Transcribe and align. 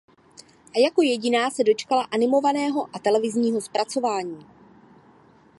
A 0.75 0.79
jako 0.83 1.01
jediná 1.01 1.49
se 1.49 1.63
dočkala 1.63 2.03
animovaného 2.11 2.87
a 2.95 2.99
televizního 2.99 3.61
zpracování. 3.61 4.45